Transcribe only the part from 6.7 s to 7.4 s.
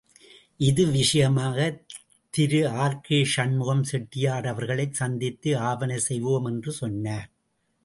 சொன்னார்.